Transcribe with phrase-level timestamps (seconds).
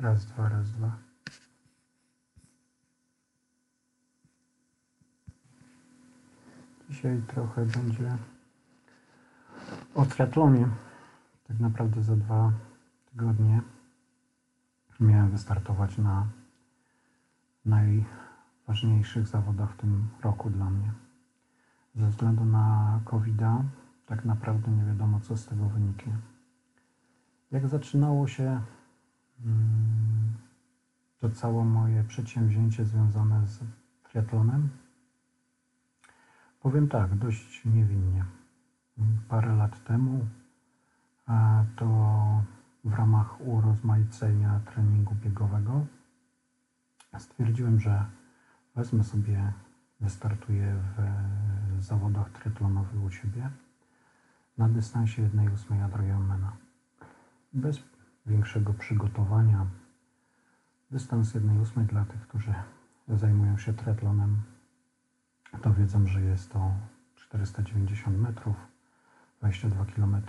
[0.00, 0.96] Raz, dwa, raz, dwa.
[6.90, 8.16] Dzisiaj trochę będzie
[9.94, 10.68] o triatlonie.
[11.48, 12.52] Tak naprawdę za dwa
[13.10, 13.62] tygodnie
[15.00, 16.26] miałem wystartować na
[17.64, 20.92] najważniejszych zawodach w tym roku dla mnie.
[21.94, 23.40] Ze względu na covid
[24.06, 26.18] tak naprawdę nie wiadomo, co z tego wyniknie.
[27.50, 28.60] Jak zaczynało się
[31.18, 33.60] to całe moje przedsięwzięcie związane z
[34.02, 34.68] triatlonem?
[36.60, 38.24] Powiem tak, dość niewinnie.
[39.28, 40.26] Parę lat temu
[41.76, 41.86] to
[42.84, 45.86] w ramach urozmaicenia treningu biegowego
[47.18, 48.04] stwierdziłem, że
[48.76, 49.52] wezmę sobie,
[50.00, 50.82] wystartuję
[51.78, 53.50] w zawodach triatlonowych u siebie
[54.58, 56.52] na dystansie 1,8 Ironmana.
[57.52, 57.78] Bez
[58.26, 59.66] większego przygotowania.
[60.90, 62.54] Dystans 1,8 dla tych, którzy
[63.08, 64.42] zajmują się triatlonem,
[65.62, 66.74] to wiedzą, że jest to
[67.14, 68.56] 490 metrów,
[69.38, 70.22] 22 km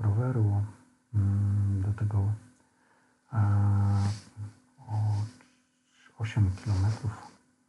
[0.00, 0.64] roweru,
[1.14, 2.32] mm, do tego
[6.18, 6.86] 8 km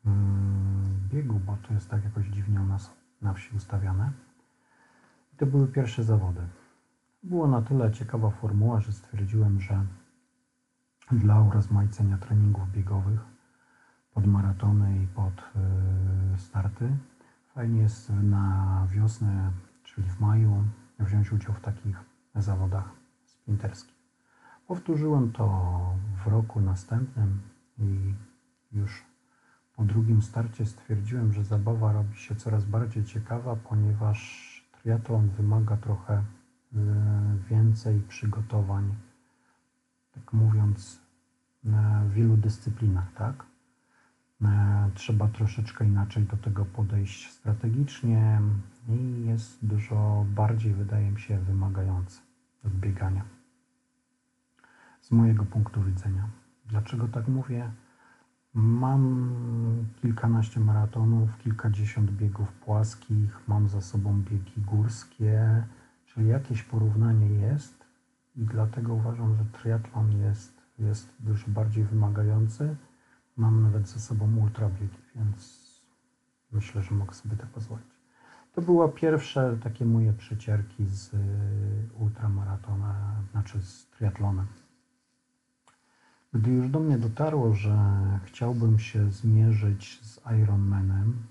[0.06, 4.12] mm, biegu, bo to jest tak jakoś dziwnie u nas na wsi ustawiane.
[5.34, 6.42] I to były pierwsze zawody.
[7.26, 9.86] Było na tyle ciekawa formuła, że stwierdziłem, że
[11.12, 13.20] dla urozmaicenia treningów biegowych
[14.14, 15.34] pod maratony i pod
[16.36, 16.98] y, starty
[17.54, 19.52] fajnie jest na wiosnę,
[19.84, 20.64] czyli w maju,
[21.00, 21.98] wziąć udział w takich
[22.36, 22.90] zawodach
[23.26, 23.96] sprinterskich.
[24.68, 25.48] Powtórzyłem to
[26.24, 27.42] w roku następnym
[27.78, 28.14] i
[28.72, 29.06] już
[29.76, 36.14] po drugim starcie stwierdziłem, że zabawa robi się coraz bardziej ciekawa, ponieważ triatlon wymaga trochę
[36.14, 36.24] e,
[37.50, 38.96] więcej przygotowań,
[40.14, 41.00] tak mówiąc,
[42.10, 43.46] w wielu dyscyplinach, tak?
[44.42, 48.42] E, trzeba troszeczkę inaczej do tego podejść strategicznie
[48.90, 52.22] i jest dużo bardziej, wydaje mi się, wymagający
[52.66, 53.24] od biegania.
[55.02, 56.30] Z mojego punktu widzenia.
[56.66, 57.72] Dlaczego tak mówię?
[58.54, 59.36] Mam
[60.02, 65.64] kilkanaście maratonów, kilkadziesiąt biegów płaskich, mam za sobą biegi górskie,
[66.16, 67.86] czyli jakieś porównanie jest
[68.36, 72.76] i dlatego uważam, że triatlon jest, jest dużo bardziej wymagający.
[73.38, 75.66] Mam nawet za sobą ultrabiegi, więc
[76.52, 77.88] myślę, że mogę sobie tak pozwolić.
[78.54, 81.18] To były pierwsze takie moje przecierki z y,
[82.00, 84.48] ultramaratona, znaczy z triatlonem.
[86.34, 87.78] Gdy już do mnie dotarło, że
[88.26, 91.28] chciałbym się zmierzyć z Ironmanem,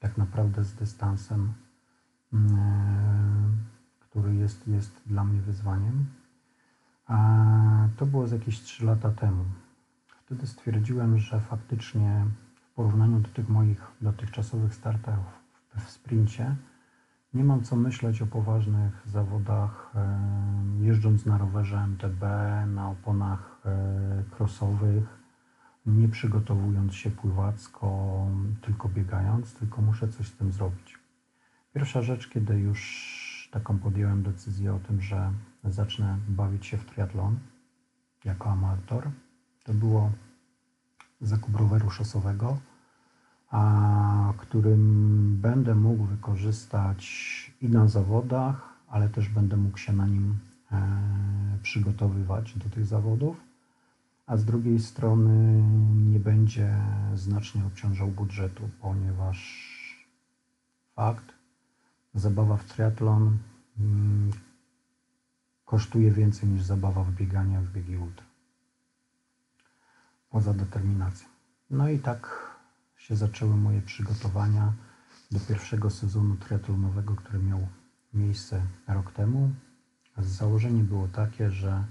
[0.00, 1.52] tak naprawdę z dystansem,
[2.32, 3.73] mm,
[4.14, 6.06] który jest, jest dla mnie wyzwaniem,
[7.96, 9.44] to było z jakieś 3 lata temu.
[10.24, 15.14] Wtedy stwierdziłem, że faktycznie w porównaniu do tych moich dotychczasowych startów
[15.76, 16.56] w sprincie,
[17.34, 19.92] nie mam co myśleć o poważnych zawodach,
[20.80, 22.22] jeżdżąc na rowerze MTB,
[22.66, 25.04] na oponach e, crossowych,
[25.86, 28.16] nie przygotowując się pływacko,
[28.60, 30.98] tylko biegając, tylko muszę coś z tym zrobić.
[31.72, 33.23] Pierwsza rzecz, kiedy już
[33.54, 35.32] taką podjąłem decyzję o tym, że
[35.64, 37.38] zacznę bawić się w triatlon
[38.24, 39.10] jako amator,
[39.64, 40.10] to było
[41.20, 42.58] zakup roweru szosowego
[43.54, 47.02] a którym będę mógł wykorzystać
[47.60, 50.38] i na zawodach, ale też będę mógł się na nim
[50.72, 50.78] e,
[51.62, 53.36] przygotowywać do tych zawodów,
[54.26, 55.62] a z drugiej strony
[56.12, 56.76] nie będzie
[57.14, 59.38] znacznie obciążał budżetu, ponieważ
[60.94, 61.32] fakt,
[62.14, 63.38] zabawa w triatlon
[63.80, 64.30] mm,
[65.64, 68.26] kosztuje więcej niż zabawa w bieganie w biegi ultra.
[70.30, 71.28] Poza determinacją.
[71.70, 72.50] No i tak
[72.96, 74.72] się zaczęły moje przygotowania
[75.30, 77.66] do pierwszego sezonu triatlonowego, który miał
[78.14, 79.50] miejsce rok temu.
[80.18, 81.84] Założenie było takie, że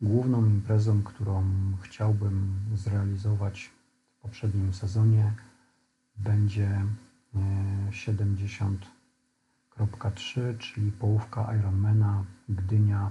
[0.00, 1.44] główną imprezą, którą
[1.80, 3.70] chciałbym zrealizować
[4.18, 5.32] w poprzednim sezonie,
[6.16, 8.97] będzie e, 70
[9.78, 13.10] 0,3, czyli połówka Ironmana Gdynia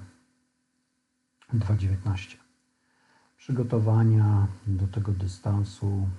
[1.53, 2.37] 2.19.
[3.37, 6.09] Przygotowania do tego dystansu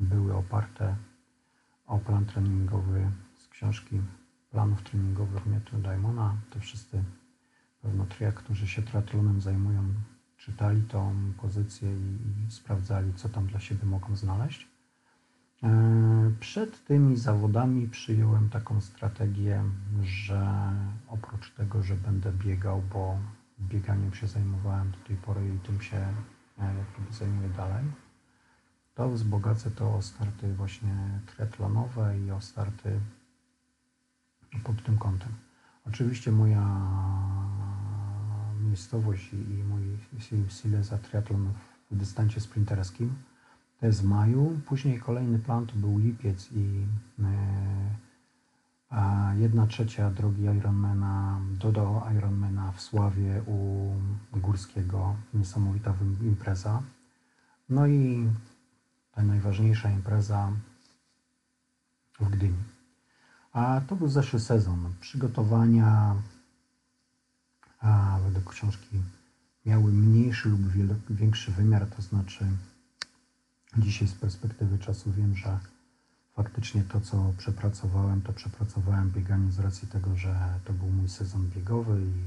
[0.00, 0.96] były oparte
[1.86, 4.00] o plan treningowy z książki
[4.50, 6.36] planów treningowych Mietru Diamona.
[6.50, 7.04] To wszyscy
[7.82, 9.94] pewno tria, którzy się triatlonem zajmują,
[10.36, 14.71] czytali tą pozycję i, i sprawdzali, co tam dla siebie mogą znaleźć.
[15.62, 19.62] E, przed tymi zawodami przyjąłem taką strategię,
[20.02, 20.72] że
[21.08, 23.18] oprócz tego, że będę biegał, bo
[23.60, 25.96] bieganiem się zajmowałem do tej pory i tym się
[26.58, 26.74] e,
[27.10, 27.84] zajmuję dalej,
[28.94, 33.00] to wzbogacę to o starty właśnie triatlonowe i o starty
[34.64, 35.32] pod tym kątem.
[35.86, 36.66] Oczywiście moja
[38.60, 39.82] miejscowość i mój
[40.48, 41.52] Silesa triatlon
[41.90, 43.14] w dystansie sprinterskim
[43.82, 44.60] w maju.
[44.66, 46.86] Później kolejny plan to był lipiec i
[48.92, 53.90] e, jedna trzecia drogi Ironmana, do Ironmana w Sławie u
[54.32, 55.14] Górskiego.
[55.34, 56.82] Niesamowita impreza.
[57.68, 58.28] No i
[59.12, 60.52] ta najważniejsza impreza
[62.20, 62.62] w Gdyni.
[63.52, 64.92] A to był zeszły sezon.
[65.00, 66.14] Przygotowania
[68.24, 69.02] według książki
[69.66, 70.60] miały mniejszy lub
[71.10, 72.46] większy wymiar, to znaczy
[73.78, 75.58] dzisiaj z perspektywy czasu wiem, że
[76.34, 80.34] faktycznie to, co przepracowałem, to przepracowałem bieganie z racji tego, że
[80.64, 82.22] to był mój sezon biegowy i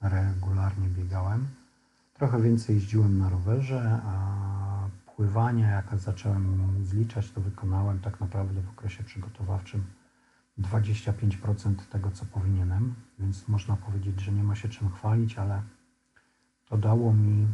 [0.00, 1.46] regularnie biegałem.
[2.14, 8.68] Trochę więcej jeździłem na rowerze, a pływania, jak zacząłem zliczać, to wykonałem tak naprawdę w
[8.68, 9.82] okresie przygotowawczym
[10.58, 15.62] 25% tego, co powinienem, więc można powiedzieć, że nie ma się czym chwalić, ale
[16.68, 17.46] to dało mi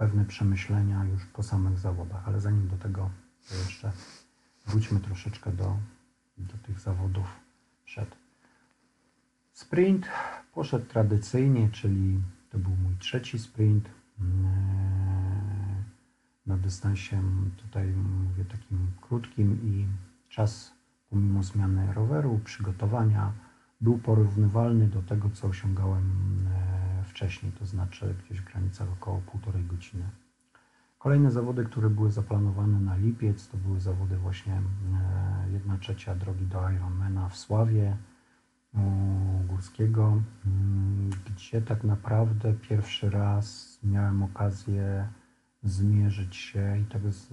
[0.00, 2.28] pewne przemyślenia już po samych zawodach.
[2.28, 3.10] Ale zanim do tego,
[3.48, 3.92] to jeszcze
[4.66, 5.76] wróćmy troszeczkę do,
[6.38, 7.26] do tych zawodów
[7.84, 8.16] przed.
[9.52, 10.08] Sprint
[10.54, 12.20] poszedł tradycyjnie, czyli
[12.50, 13.88] to był mój trzeci sprint.
[13.88, 14.24] Eee,
[16.46, 17.22] na dystansie
[17.56, 19.86] tutaj mówię takim krótkim i
[20.28, 20.72] czas
[21.10, 23.32] pomimo zmiany roweru, przygotowania,
[23.80, 26.12] był porównywalny do tego, co osiągałem
[26.46, 26.79] e,
[27.20, 30.04] wcześniej, to znaczy gdzieś w granicach około półtorej godziny.
[30.98, 34.62] Kolejne zawody, które były zaplanowane na lipiec, to były zawody właśnie
[35.52, 37.96] 1 e, trzecia drogi do Ironmana w Sławie
[39.48, 45.08] Górskiego, mm, gdzie tak naprawdę pierwszy raz miałem okazję
[45.62, 47.28] zmierzyć się i tak z,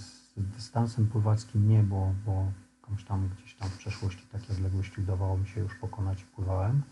[0.00, 2.46] z dystansem pływackim nie, bo, bo
[3.08, 6.82] tam gdzieś tam w przeszłości takie odległości udawało mi się już pokonać i pływałem,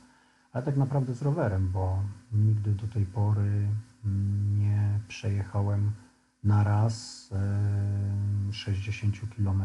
[0.52, 2.02] ale tak naprawdę z rowerem, bo
[2.32, 3.68] nigdy do tej pory
[4.58, 5.90] nie przejechałem
[6.44, 7.28] na raz
[8.52, 9.62] 60 km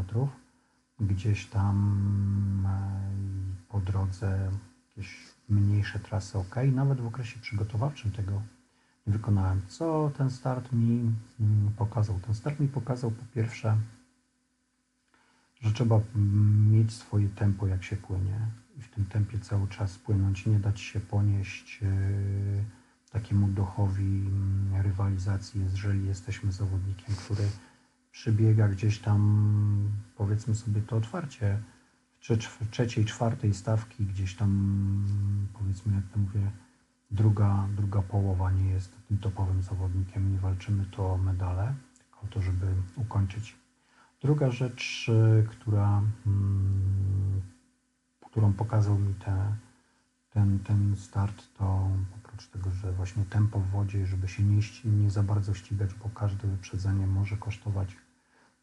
[1.00, 4.51] gdzieś tam e, po drodze
[4.89, 5.18] jakieś
[5.50, 6.56] mniejsze trasy ok.
[6.74, 8.41] Nawet w okresie przygotowawczym tego
[9.07, 9.62] nie wykonałem.
[9.68, 11.12] Co ten start mi
[11.77, 12.19] pokazał?
[12.19, 13.77] Ten start mi pokazał po pierwsze
[15.63, 16.00] że trzeba
[16.71, 18.47] mieć swoje tempo, jak się płynie
[18.80, 21.88] w tym tempie cały czas płynąć, nie dać się ponieść e,
[23.12, 27.44] takiemu duchowi mm, rywalizacji, jeżeli jesteśmy zawodnikiem, który
[28.12, 31.60] przybiega gdzieś tam, powiedzmy sobie to otwarcie,
[32.20, 34.50] w trzeciej, czwartej stawki, gdzieś tam,
[35.54, 36.52] powiedzmy, jak to mówię,
[37.12, 42.28] druga, druga połowa nie jest tym topowym zawodnikiem, nie walczymy to o medale, tylko o
[42.28, 43.56] to, żeby ukończyć.
[44.22, 47.42] Druga rzecz, y, która, mm,
[48.33, 49.56] którą pokazał mi te,
[50.30, 55.12] ten, ten start, to oprócz tego, że właśnie tempo w wodzie, żeby się nie, nie
[55.12, 57.97] za bardzo ścigać, bo każde wyprzedzenie może kosztować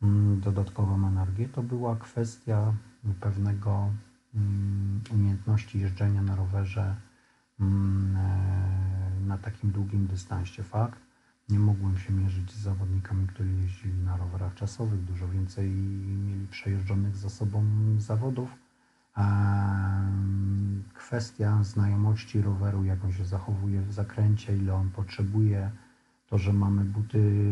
[0.03, 2.75] mm, dodatkową energię, to była kwestia
[3.21, 3.91] pewnego
[4.35, 6.97] mm, umiejętności jeżdżenia na rowerze
[7.61, 7.65] e,
[9.27, 10.63] na takim długim dystansie.
[10.63, 10.99] Fakt,
[11.49, 15.71] nie mogłem się mierzyć z zawodnikami, którzy jeździli na rowerach czasowych, dużo więcej
[16.27, 17.65] mieli przejeżdżonych za sobą
[17.99, 18.70] zawodów.
[20.95, 25.71] Kwestia znajomości roweru, jak on się zachowuje w zakręcie, ile on potrzebuje,
[26.27, 27.45] to, że mamy buty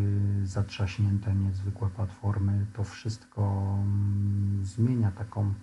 [0.44, 5.54] zatrzaśnięte, niezwykłe platformy, to wszystko mm, zmienia taką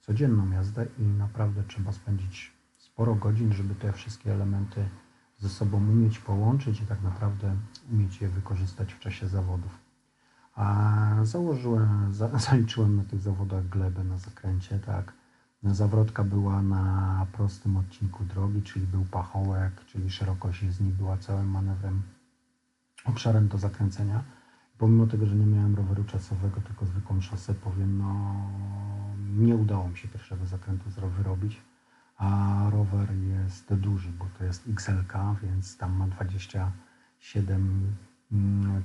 [0.00, 4.88] codzienną jazdę i naprawdę trzeba spędzić sporo godzin, żeby te wszystkie elementy
[5.38, 7.56] ze sobą umieć połączyć i tak naprawdę
[7.92, 9.78] umieć je wykorzystać w czasie zawodów.
[10.54, 15.19] A założyłem, za, zaliczyłem na tych zawodach glebę na zakręcie, tak.
[15.62, 22.02] Zawrotka była na prostym odcinku drogi, czyli był pachołek, czyli szerokość jezdni była całym manewrem,
[23.04, 24.24] obszarem do zakręcenia.
[24.78, 28.34] Pomimo tego, że nie miałem roweru czasowego, tylko zwykłą szosę, powiem, no
[29.38, 31.60] nie udało mi się pierwszego zakrętu wyrobić
[32.20, 35.12] a rower jest duży, bo to jest XLK,
[35.42, 37.96] więc tam ma 27,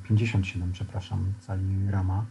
[0.04, 2.26] 57, mm, przepraszam, cali rama,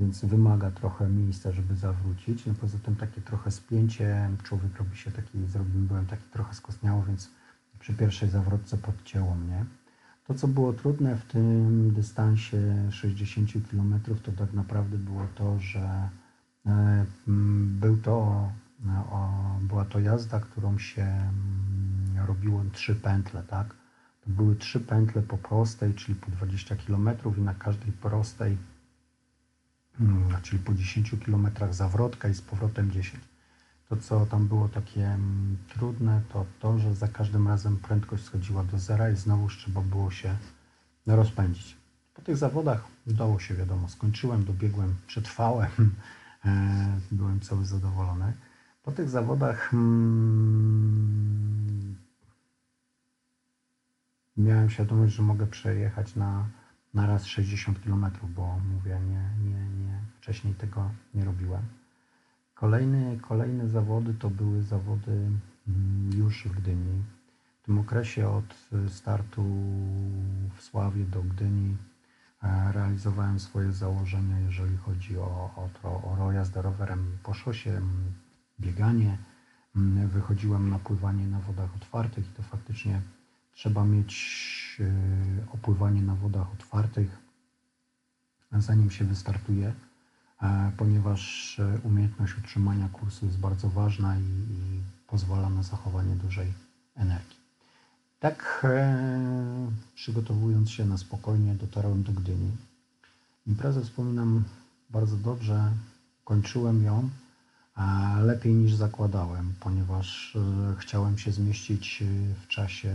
[0.00, 2.46] więc wymaga trochę miejsca, żeby zawrócić.
[2.46, 7.02] No poza tym takie trochę spięcie, człowiek robi się taki, zrobił, byłem taki trochę skostniało,
[7.02, 7.30] więc
[7.78, 9.64] przy pierwszej zawrotce podcięło mnie.
[10.26, 12.58] To, co było trudne w tym dystansie
[12.90, 16.08] 60 km, to tak naprawdę było to, że
[16.66, 17.06] e,
[17.80, 18.48] był to
[19.60, 23.74] była to jazda, którą się mm, robiło trzy pętle, tak?
[24.24, 28.56] To były trzy pętle po prostej, czyli po 20 km i na każdej prostej,
[30.00, 33.24] mm, czyli po 10 km zawrotka i z powrotem 10.
[33.88, 38.64] To, co tam było takie mm, trudne, to to, że za każdym razem prędkość schodziła
[38.64, 40.36] do zera i znowu trzeba było się
[41.06, 41.76] rozpędzić.
[42.14, 45.70] Po tych zawodach udało się, wiadomo, skończyłem, dobiegłem, przetrwałem,
[46.44, 48.32] e, byłem cały zadowolony.
[48.82, 51.10] Po tych zawodach hmm,
[54.36, 56.48] miałem świadomość, że mogę przejechać na,
[56.94, 61.62] na raz 60 km, bo mówię, nie, nie, nie, wcześniej tego nie robiłem.
[62.54, 65.12] Kolejne, kolejne zawody to były zawody
[65.68, 67.02] mm, już w Gdyni.
[67.62, 69.42] W tym okresie od startu
[70.56, 71.76] w Sławie do Gdyni
[72.42, 75.50] e, realizowałem swoje założenia, jeżeli chodzi o,
[75.82, 77.80] o, o rozjazd rowerem po szosie,
[78.60, 79.18] bieganie.
[80.06, 83.00] Wychodziłem na pływanie na wodach otwartych i to faktycznie
[83.54, 87.18] trzeba mieć e, opływanie na wodach otwartych,
[88.52, 89.72] zanim się wystartuje
[90.42, 96.52] E, ponieważ e, umiejętność utrzymania kursu jest bardzo ważna i, i pozwala na zachowanie dużej
[96.96, 97.40] energii.
[98.20, 98.66] Tak
[99.94, 102.50] przygotowując się na spokojnie dotarłem do Gdyni.
[103.46, 104.44] Imprezę wspominam
[104.90, 105.72] bardzo dobrze,
[106.24, 107.10] kończyłem ją
[108.22, 110.36] lepiej niż zakładałem, ponieważ
[110.78, 112.04] chciałem się zmieścić
[112.42, 112.94] w czasie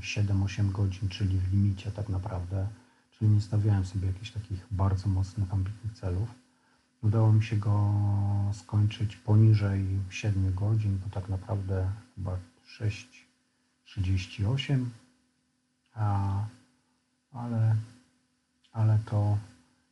[0.00, 2.66] 7-8 godzin, czyli w limicie tak naprawdę,
[3.10, 6.28] czyli nie stawiałem sobie jakichś takich bardzo mocnych, ambitnych celów.
[7.02, 7.94] Udało mi się go
[8.52, 12.38] skończyć poniżej 7 godzin, bo tak naprawdę chyba
[12.80, 14.84] 6.38,
[15.94, 16.44] a,
[17.32, 17.76] ale,
[18.72, 19.38] ale to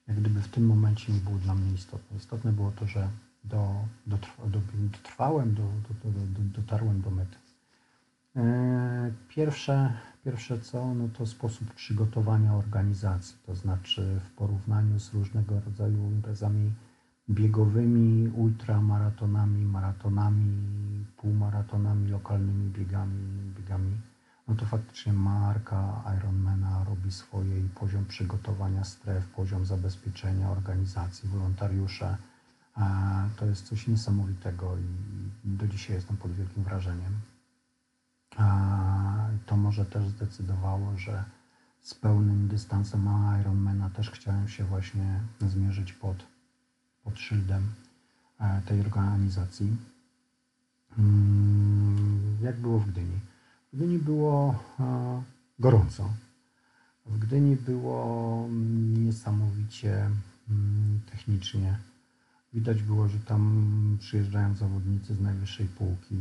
[0.08, 2.16] jak gdyby w tym momencie nie było dla mnie istotne.
[2.16, 3.08] Istotne było to, że
[3.44, 3.74] do,
[4.06, 7.36] do, do, dotrwałem, do, do, do, dotarłem do mety.
[8.36, 9.92] E, pierwsze,
[10.24, 16.72] pierwsze co, no to sposób przygotowania organizacji, to znaczy w porównaniu z różnego rodzaju imprezami
[17.30, 23.96] biegowymi, ultramaratonami, maratonami, półmaratonami, lokalnymi biegami, biegami,
[24.48, 32.16] no to faktycznie marka Ironmana robi swoje i poziom przygotowania stref, poziom zabezpieczenia organizacji, wolontariusze,
[33.36, 37.12] to jest coś niesamowitego i do dzisiaj jestem pod wielkim wrażeniem.
[39.46, 41.24] To może też zdecydowało, że
[41.82, 43.08] z pełnym dystansem
[43.40, 46.34] Ironmana też chciałem się właśnie zmierzyć pod
[47.04, 47.62] pod szyldem
[48.40, 49.76] e, tej organizacji.
[50.98, 53.20] Mm, jak było w Gdyni?
[53.72, 55.22] W Gdyni było e,
[55.58, 56.10] gorąco.
[57.06, 58.48] W Gdyni było
[58.98, 60.10] niesamowicie
[60.50, 61.78] mm, technicznie.
[62.54, 66.16] Widać było, że tam przyjeżdżają zawodnicy z najwyższej półki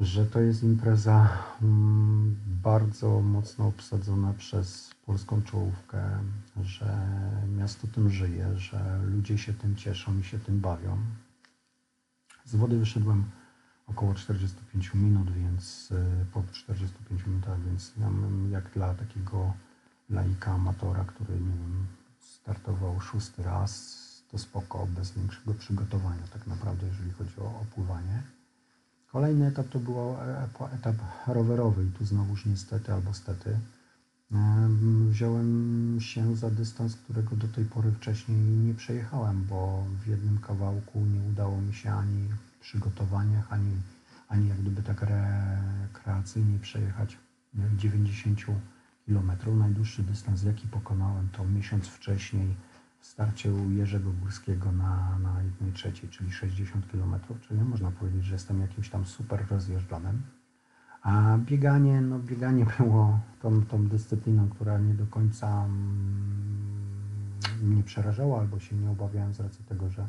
[0.00, 6.18] że to jest impreza mm, bardzo mocno obsadzona przez polską czołówkę,
[6.62, 6.98] że
[7.56, 10.98] miasto tym żyje, że ludzie się tym cieszą i się tym bawią.
[12.44, 13.24] Z wody wyszedłem
[13.86, 17.92] około 45 minut, więc y, po 45 minutach, więc
[18.50, 19.52] jak dla takiego
[20.10, 21.86] laika, amatora, który nie wiem,
[22.20, 28.22] startował szósty raz, to spoko, bez większego przygotowania tak naprawdę, jeżeli chodzi o opływanie.
[29.12, 30.16] Kolejny etap to był
[30.74, 30.96] etap
[31.26, 33.58] rowerowy i tu znowuż niestety albo stety
[35.08, 41.00] wziąłem się za dystans, którego do tej pory wcześniej nie przejechałem, bo w jednym kawałku
[41.00, 43.76] nie udało mi się ani w przygotowaniach, ani,
[44.28, 47.18] ani jak gdyby tak rekreacyjnie przejechać
[47.76, 48.40] 90
[49.06, 49.58] km.
[49.58, 52.54] Najdłuższy dystans jaki pokonałem to miesiąc wcześniej
[53.00, 58.24] w starcie u Jerzego Górskiego na, na 1 trzeciej, czyli 60 km, czyli można powiedzieć,
[58.24, 60.22] że jestem jakimś tam super rozjeżdżonym.
[61.02, 66.50] A bieganie, no bieganie było tą, tą dyscypliną, która nie do końca mm,
[67.62, 70.06] mnie przerażała albo się nie obawiałem z racji tego, że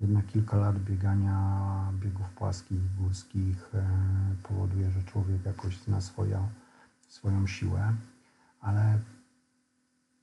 [0.00, 3.86] jednak kilka lat biegania biegów płaskich, górskich e,
[4.42, 6.48] powoduje, że człowiek jakoś zna swoją,
[7.08, 7.94] swoją siłę,
[8.60, 8.98] ale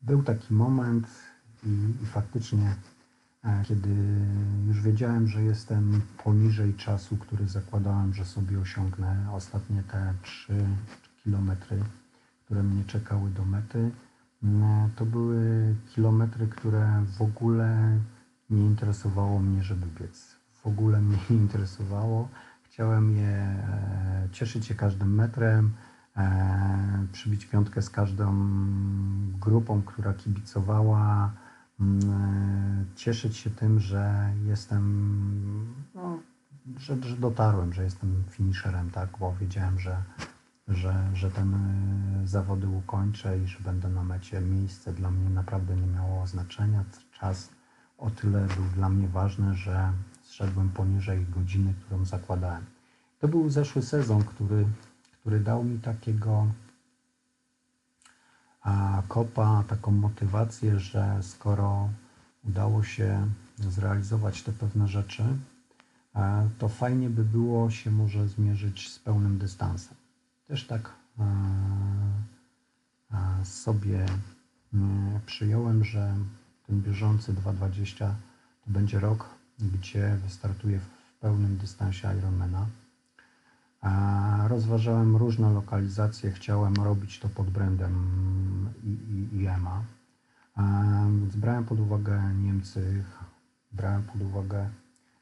[0.02, 1.08] był taki moment,
[1.64, 2.76] i, i faktycznie,
[3.44, 3.90] e, kiedy
[4.68, 10.66] już wiedziałem, że jestem poniżej czasu, który zakładałem, że sobie osiągnę, ostatnie te 3
[11.24, 11.78] kilometry,
[12.46, 13.92] które mnie czekały do mety,
[14.96, 18.00] to były kilometry, które w ogóle
[18.50, 20.36] nie interesowało mnie, żeby biec.
[20.54, 22.30] W ogóle mnie nie interesowało.
[22.64, 25.72] Chciałem je e, cieszyć się każdym metrem,
[26.18, 28.48] e, przybić piątkę z każdą
[29.40, 31.32] grupą, która kibicowała,
[32.96, 36.20] cieszyć się tym, że jestem, no,
[36.78, 40.04] że, że dotarłem, że jestem finisherem, tak, bo wiedziałem, że,
[40.68, 41.54] że, że ten
[42.24, 44.42] y, zawody ukończę i że będę na mecie.
[44.42, 46.84] Miejsce dla mnie naprawdę nie miało znaczenia.
[47.20, 47.50] Czas
[47.98, 49.92] o tyle był dla mnie ważny, że
[50.24, 52.66] zszedłem poniżej godziny, którą zakładałem.
[53.20, 54.66] To był zeszły sezon, który,
[55.20, 56.48] który dał mi takiego
[59.08, 61.90] kopa, taką motywację, że skoro
[62.44, 63.28] udało się
[63.58, 65.24] zrealizować te pewne rzeczy,
[66.16, 69.98] e, to fajnie by było się może zmierzyć z pełnym dystansem.
[70.48, 71.24] Też tak e,
[73.12, 74.06] e, sobie
[74.74, 76.16] mm, przyjąłem, że
[76.68, 77.98] ten bieżący 2.20
[78.66, 82.66] to będzie rok, gdzie wystartuję w pełnym dystansie Ironmana.
[84.48, 87.96] Rozważałem różne lokalizacje, chciałem robić to pod brandem
[89.34, 89.84] IEMA.
[91.22, 93.04] Więc brałem pod uwagę Niemcy,
[93.72, 94.70] brałem pod uwagę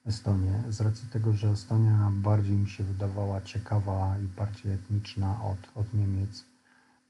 [0.06, 0.63] Estonię.
[0.70, 5.94] Z racji tego, że Estonia bardziej mi się wydawała ciekawa i bardziej etniczna od, od
[5.94, 6.46] Niemiec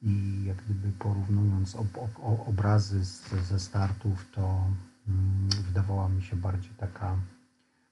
[0.01, 4.63] i jak gdyby porównując ob, ob, obrazy z, ze startów, to
[5.08, 7.15] mm, wydawała mi się bardziej taka,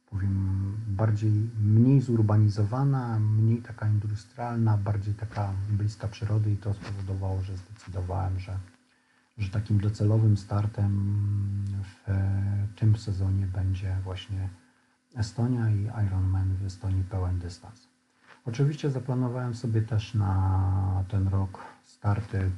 [0.09, 7.57] powiem, bardziej mniej zurbanizowana, mniej taka industrialna, bardziej taka bliska przyrody i to spowodowało, że
[7.57, 8.57] zdecydowałem, że
[9.37, 10.91] że takim docelowym startem
[11.83, 12.11] w
[12.75, 14.49] tym sezonie będzie właśnie
[15.15, 17.87] Estonia i Ironman w Estonii pełen dystans.
[18.45, 22.51] Oczywiście zaplanowałem sobie też na ten rok starty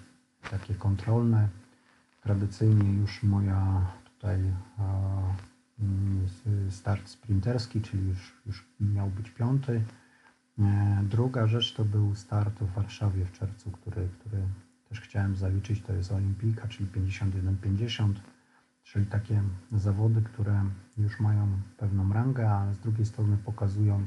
[0.51, 1.47] takie kontrolne.
[2.23, 4.39] Tradycyjnie już moja tutaj
[6.69, 9.83] start sprinterski, czyli już, już miał być piąty.
[10.59, 14.41] E, druga rzecz to był start w Warszawie w czerwcu, który, który
[14.89, 18.13] też chciałem zaliczyć, to jest Olimpijka, czyli 51-50,
[18.83, 20.63] czyli takie zawody, które
[20.97, 24.05] już mają pewną rangę, a z drugiej strony pokazują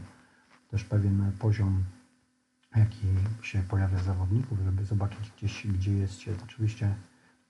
[0.70, 1.84] też pewien poziom,
[2.76, 3.06] jaki
[3.42, 6.34] się pojawia zawodników, żeby zobaczyć gdzieś, gdzie jest się.
[6.44, 6.94] Oczywiście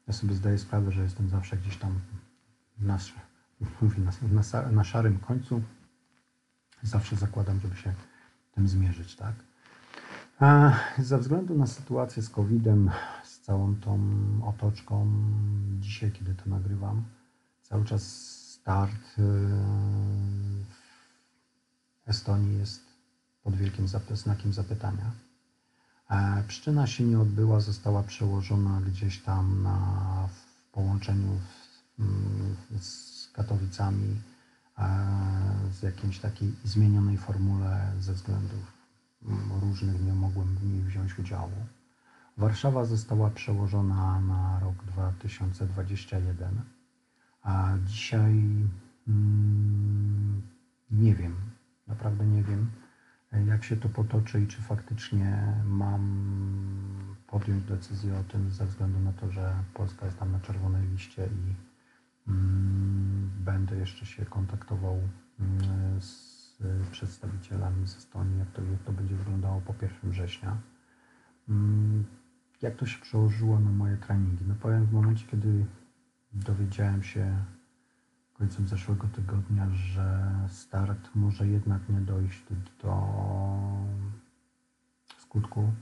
[0.06, 2.00] ja sobie zdaję sprawę, że jestem zawsze gdzieś tam
[3.98, 5.62] na, na, na, szarym końcu.
[6.82, 7.94] Zawsze zakładam, żeby się
[8.54, 9.34] tym zmierzyć, tak?
[10.38, 12.90] A ze względu na sytuację z COVID-em,
[13.24, 13.98] z całą tą
[14.46, 15.12] otoczką,
[15.80, 17.04] dzisiaj, kiedy to nagrywam,
[17.62, 18.02] cały czas
[18.62, 19.22] start y,
[22.04, 22.80] w Estonii jest
[23.42, 25.10] pod wielkim znakiem zapytania.
[26.10, 31.38] E, przyczyna się nie odbyła, została przełożona gdzieś tam na, w połączeniu
[31.98, 34.20] w, z Katowicami,
[35.70, 38.72] z jakiejś takiej zmienionej formule ze względów
[39.62, 41.52] różnych nie mogłem w niej wziąć udziału.
[42.36, 46.60] Warszawa została przełożona na rok 2021,
[47.42, 48.68] a dzisiaj
[49.08, 50.42] mm,
[50.90, 51.36] nie wiem,
[51.86, 52.70] naprawdę nie wiem,
[53.46, 56.02] jak się to potoczy i czy faktycznie mam
[57.26, 61.22] podjąć decyzję o tym ze względu na to, że Polska jest tam na czerwonej liście
[61.26, 61.71] i mm,
[63.44, 65.00] będę jeszcze się kontaktował
[65.40, 66.32] mm, z
[66.90, 70.56] przedstawicielami z Estonii, jak to, jak to będzie wyglądało po 1 września.
[71.48, 72.04] Mm,
[72.62, 74.44] jak to się przełożyło na moje treningi?
[74.48, 75.66] No powiem w momencie, kiedy
[76.32, 77.44] dowiedziałem się
[78.34, 83.12] końcem zeszłego tygodnia, że start może jednak nie dojść do, do
[85.18, 85.72] skutku,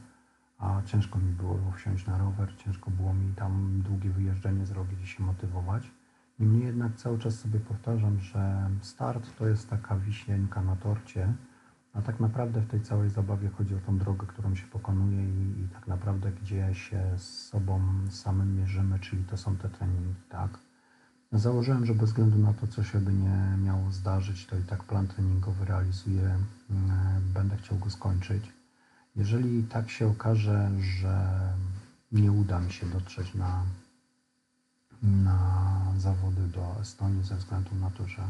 [0.59, 5.07] a ciężko mi było wsiąść na rower, ciężko było mi tam długie wyjeżdżenie zrobić i
[5.07, 5.91] się motywować
[6.41, 11.33] Niemniej jednak cały czas sobie powtarzam, że start to jest taka wisienka na torcie,
[11.93, 15.61] a tak naprawdę w tej całej zabawie chodzi o tą drogę, którą się pokonuje i,
[15.61, 20.59] i tak naprawdę gdzie się z sobą samym mierzymy, czyli to są te treningi, tak.
[21.33, 24.85] Założyłem, że bez względu na to, co się by nie miało zdarzyć, to i tak
[24.85, 26.39] plan treningowy realizuję,
[26.71, 28.53] mm, będę chciał go skończyć.
[29.17, 31.41] Jeżeli tak się okaże, że
[32.13, 33.65] nie uda mi się dotrzeć na
[35.03, 38.23] na zawody do Estonii ze względu na to, że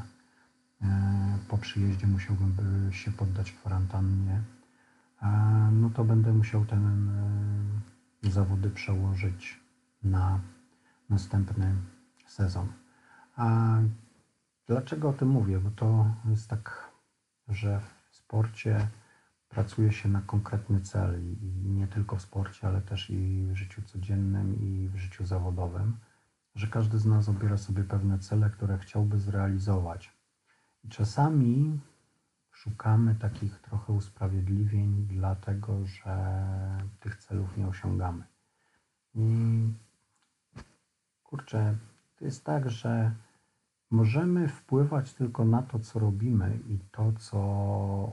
[0.83, 4.43] e, po przyjeździe musiałbym się poddać kwarantannie,
[5.23, 5.29] e,
[5.73, 7.09] no to będę musiał ten
[8.25, 9.61] e, zawody przełożyć
[10.03, 10.41] na
[11.11, 11.75] następny
[12.27, 12.67] sezon.
[13.37, 13.77] A
[14.67, 15.59] dlaczego o tym mówię?
[15.59, 16.91] Bo to jest tak,
[17.49, 17.81] że
[18.11, 18.89] w sporcie
[19.49, 23.83] pracuje się na konkretny cel i nie tylko w sporcie, ale też i w życiu
[23.83, 25.97] codziennym i w życiu zawodowym
[26.61, 30.13] że każdy z nas obiera sobie pewne cele, które chciałby zrealizować.
[30.85, 31.81] I czasami
[32.51, 36.35] szukamy takich trochę usprawiedliwień, dlatego że
[37.01, 38.25] tych celów nie osiągamy.
[39.15, 39.25] I
[41.23, 41.77] kurczę,
[42.17, 43.15] to jest tak, że
[43.91, 47.39] możemy wpływać tylko na to, co robimy i to, co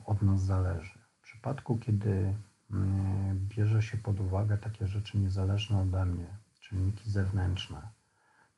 [0.06, 1.00] od nas zależy.
[1.20, 2.36] W przypadku, kiedy
[2.72, 7.97] mm, bierze się pod uwagę takie rzeczy niezależne ode mnie, czynniki zewnętrzne,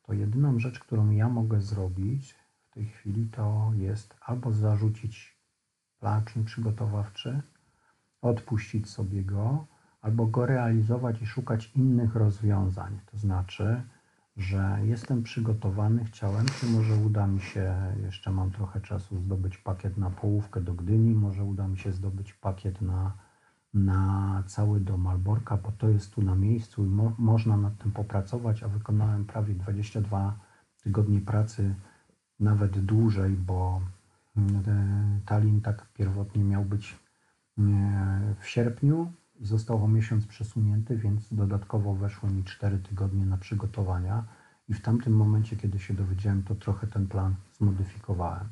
[0.10, 2.36] to jedyną rzecz, którą ja mogę zrobić
[2.70, 5.38] w tej chwili, to jest albo zarzucić
[6.00, 7.42] plan czyn przygotowawczy,
[8.22, 9.66] odpuścić sobie go,
[10.02, 13.00] albo go realizować i szukać innych rozwiązań.
[13.12, 13.82] To znaczy,
[14.38, 19.98] że jestem przygotowany, chciałem, czy może uda mi się, jeszcze mam trochę czasu, zdobyć pakiet
[19.98, 23.14] na połówkę do Gdyni, może uda mi się zdobyć pakiet na,
[23.74, 27.92] na cały do Malborka, bo to jest tu na miejscu i mo można nad tym
[27.92, 30.40] popracować, a wykonałem prawie 22
[30.84, 31.76] tygodnie pracy,
[32.40, 33.82] nawet dłużej, bo
[34.38, 34.64] mm,
[35.26, 37.00] Tallinn tak pierwotnie miał być
[37.58, 44.24] mm, w sierpniu, Został o miesiąc przesunięty, więc dodatkowo weszło mi 4 tygodnie na przygotowania
[44.70, 48.50] i w tamtym momencie, kiedy się dowiedziałem, to trochę ten plan zmodyfikowałem.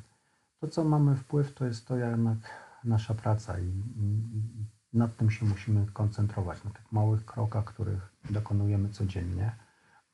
[0.60, 2.38] To, co mamy wpływ, to jest to jednak
[2.84, 8.12] nasza praca i, i, i nad tym się musimy koncentrować, na tych małych krokach, których
[8.30, 9.56] dokonujemy codziennie.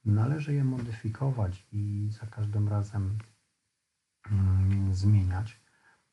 [0.04, 3.18] Należy je modyfikować i za każdym razem
[4.30, 5.60] mm, zmieniać.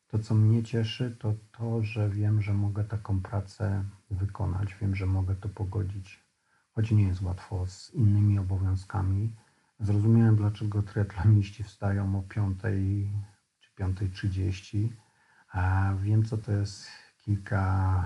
[0.06, 5.06] To, co mnie cieszy, to to, że wiem, że mogę taką pracę wykonać, wiem, że
[5.06, 6.24] mogę to pogodzić,
[6.74, 9.36] choć nie jest łatwo z innymi obowiązkami.
[9.80, 12.58] Zrozumiałem, dlaczego triatloniści wstają o 5
[13.60, 14.88] czy 5.30.
[16.02, 16.86] Wiem, co to jest
[17.18, 18.04] kilka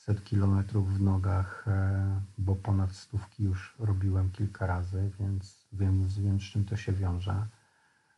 [0.00, 6.40] set kilometrów w nogach, e, bo ponad stówki już robiłem kilka razy, więc wiem, wiem
[6.40, 7.46] z czym to się wiąże.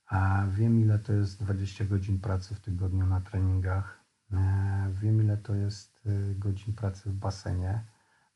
[0.07, 4.01] A wiem, ile to jest 20 godzin pracy w tygodniu na treningach.
[4.33, 7.85] E, wiem, ile to jest e, godzin pracy w basenie.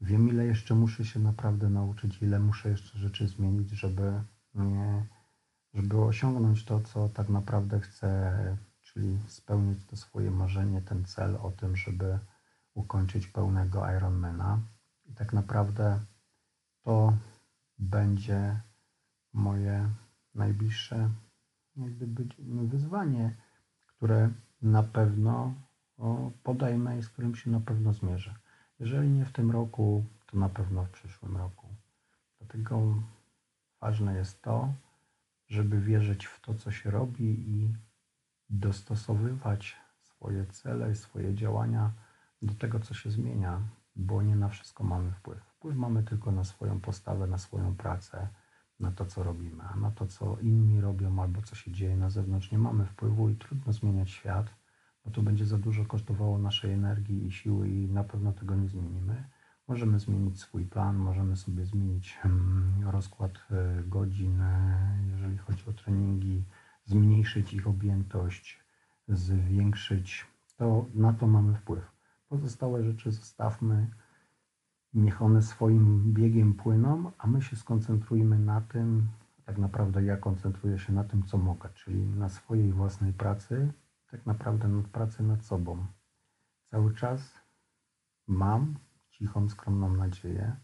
[0.01, 4.23] Wiem, ile jeszcze muszę się naprawdę nauczyć, ile muszę jeszcze rzeczy zmienić, żeby,
[5.75, 8.33] żeby osiągnąć to, co tak naprawdę chcę,
[8.83, 12.19] czyli spełnić to swoje marzenie, ten cel o tym, żeby
[12.77, 14.61] ukończyć pełnego Ironmana.
[15.07, 16.01] I tak naprawdę
[16.83, 17.13] to
[17.79, 18.61] będzie
[19.33, 19.89] moje
[20.35, 21.11] najbliższe
[21.77, 22.25] jak gdyby
[22.67, 23.35] wyzwanie,
[23.87, 24.31] które
[24.63, 25.55] na pewno
[26.43, 28.35] podejmę i z którym się na pewno zmierzę.
[28.79, 31.67] Jeżeli nie w tym roku, to na pewno w przyszłym roku.
[32.39, 33.03] Dlatego
[33.81, 34.73] ważne jest to,
[35.49, 37.75] żeby wierzyć w to, co się robi i
[38.51, 41.91] dostosowywać swoje cele i swoje działania
[42.43, 43.61] do tego, co się zmienia,
[43.97, 45.43] bo nie na wszystko mamy wpływ.
[45.45, 48.29] Wpływ mamy tylko na swoją postawę, na swoją pracę
[48.81, 52.11] na to, co robimy, a na to, co inni robią albo co się dzieje na
[52.11, 54.55] zewnątrz, nie mamy wpływu i trudno zmieniać świat,
[55.05, 58.69] bo to będzie za dużo kosztowało naszej energii i siły i na pewno tego nie
[58.69, 59.25] zmienimy.
[59.69, 65.73] Możemy zmienić swój plan, możemy sobie zmienić hmm, rozkład e, godzin, e, jeżeli chodzi o
[65.73, 66.45] treningi,
[66.85, 68.61] zmniejszyć ich objętość,
[69.09, 70.27] zwiększyć.
[70.57, 71.96] To na to mamy wpływ.
[72.29, 73.91] Pozostałe rzeczy zostawmy
[74.95, 79.09] niech one swoim biegiem płyną, a my się skoncentrujmy na tym,
[79.45, 83.73] tak naprawdę ja koncentruję się na tym, co mogę, czyli na swojej własnej pracy,
[84.11, 85.87] tak naprawdę nad pracy nad sobą.
[86.65, 87.35] Cały czas
[88.27, 88.75] mam
[89.11, 90.57] cichą, skromną nadzieję,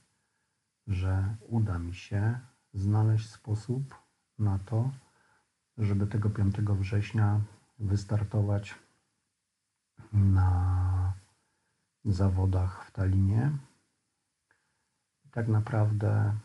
[0.86, 2.38] że uda mi się
[2.74, 3.94] znaleźć sposób
[4.38, 4.90] na to,
[5.78, 7.40] żeby tego 5 września
[7.78, 8.74] wystartować
[10.12, 10.91] na
[12.04, 13.52] zawodach w Talinie
[15.32, 16.36] tak naprawdę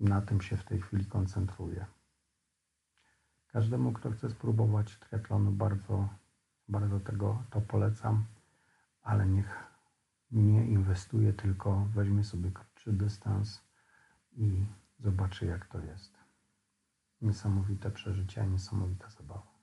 [0.00, 1.86] na tym się w tej chwili koncentruję.
[3.46, 6.08] Każdemu, kto chce spróbować triatlonu, bardzo,
[6.68, 8.24] bardzo tego to polecam,
[9.02, 9.64] ale niech
[10.30, 13.62] nie inwestuje, tylko weźmie sobie krótszy dystans
[14.32, 14.66] i
[14.98, 16.18] zobaczy, jak to jest.
[17.20, 19.53] Niesamowite przeżycia, niesamowita zabawa.